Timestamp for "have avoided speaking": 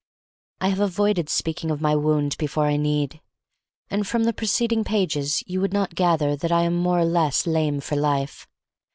0.69-1.69